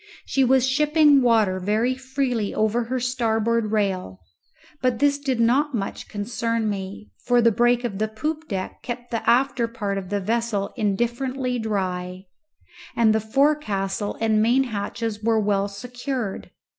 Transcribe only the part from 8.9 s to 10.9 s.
the after part of the vessel